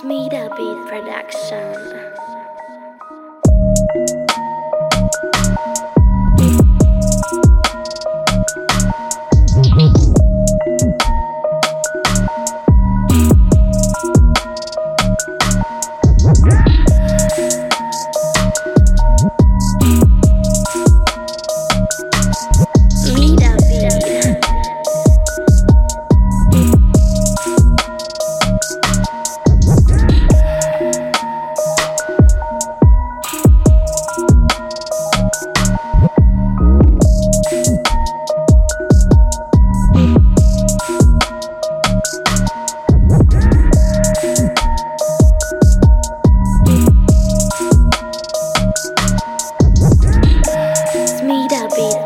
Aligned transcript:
Smida 0.00 0.50
Beat 0.56 0.88
Production. 0.88 2.03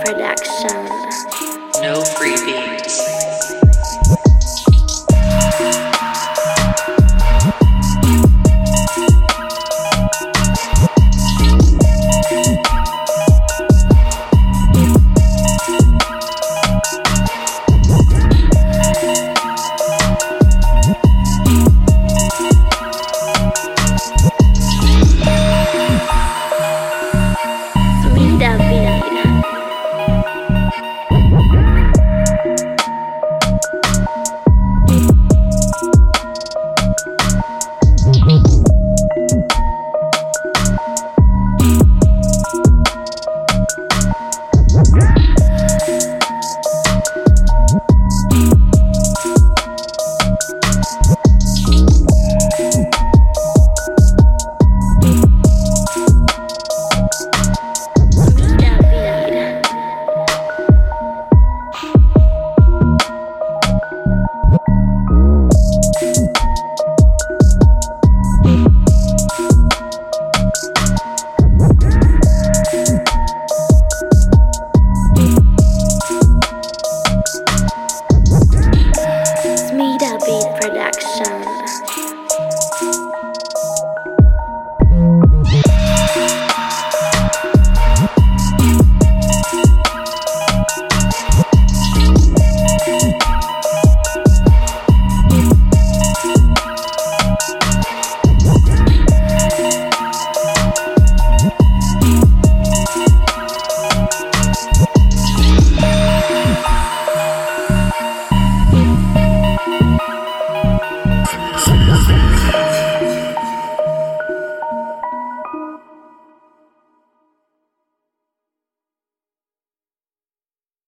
production. 0.04 0.84
No 1.82 2.02
freebies. 2.02 3.17